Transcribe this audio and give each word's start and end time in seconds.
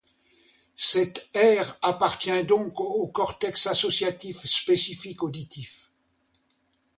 Cette 0.73 1.29
aire 1.35 1.77
appartient 1.83 2.43
donc 2.43 2.79
au 2.79 3.07
cortex 3.09 3.67
associatif 3.67 4.43
spécifique 4.47 5.21
auditif. 5.21 5.91